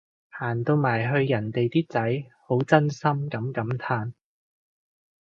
[0.31, 4.13] 行到埋去人哋啲仔好真心噉感嘆